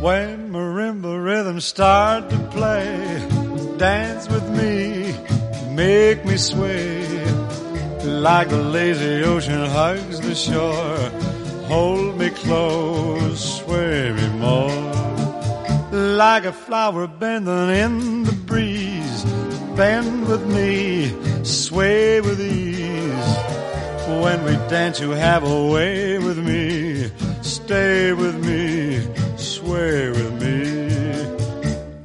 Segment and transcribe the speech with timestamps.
[0.00, 3.26] marimba rhythms start to play.
[3.78, 5.14] Dance with me,
[5.74, 7.04] make me sway.
[8.04, 10.96] Like the lazy ocean hugs the shore.
[11.68, 14.70] Hold me close, sway me more.
[15.92, 19.24] Like a flower bending in the breeze.
[19.76, 21.12] Bend with me,
[21.44, 23.36] sway with ease.
[24.22, 27.10] When we dance, you have a way with me.
[27.42, 28.67] Stay with me,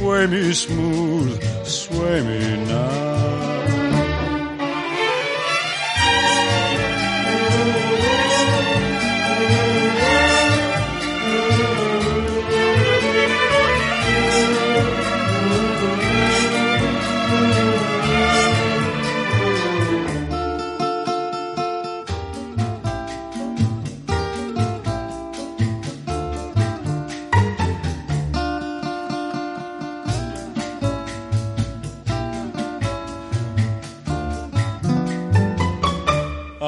[0.00, 2.69] Sway me smooth, sway me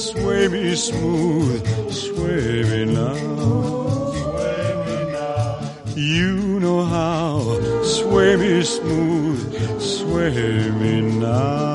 [0.00, 3.14] Sway me smooth, sway me now.
[4.14, 5.60] Sway me now.
[5.94, 7.82] You know how.
[7.82, 11.69] Sway me smooth, sway me now.